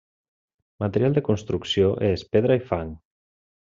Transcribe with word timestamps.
Material 0.85 1.19
de 1.19 1.23
construcció 1.29 1.93
és 2.11 2.27
pedra 2.35 2.61
i 2.65 2.67
fang. 2.75 2.95